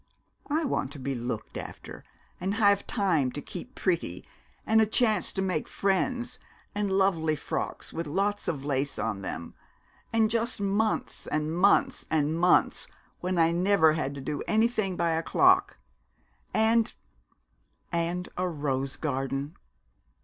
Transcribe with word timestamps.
I 0.49 0.65
want 0.65 0.91
to 0.93 0.99
be 0.99 1.13
looked 1.13 1.57
after, 1.57 2.03
and 2.39 2.55
have 2.55 2.87
time 2.87 3.31
to 3.33 3.39
keep 3.39 3.75
pretty, 3.75 4.25
and 4.65 4.81
a 4.81 4.87
chance 4.87 5.31
to 5.33 5.43
make 5.43 5.67
friends, 5.67 6.39
and 6.73 6.89
lovely 6.91 7.35
frocks 7.35 7.93
with 7.93 8.07
lots 8.07 8.47
of 8.47 8.65
lace 8.65 8.97
on 8.97 9.21
them, 9.21 9.53
and 10.11 10.31
just 10.31 10.59
months 10.59 11.27
and 11.27 11.55
months 11.55 12.07
and 12.09 12.35
months 12.39 12.87
when 13.19 13.37
I 13.37 13.51
never 13.51 13.93
had 13.93 14.15
to 14.15 14.21
do 14.21 14.41
anything 14.47 14.97
by 14.97 15.11
a 15.11 15.21
clock 15.21 15.77
and 16.51 16.95
and 17.91 18.27
a 18.35 18.47
rose 18.49 18.95
garden!" 18.95 19.55